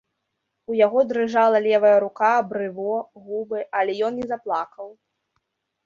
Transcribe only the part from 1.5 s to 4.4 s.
левая рука, брыво, губы, але ён не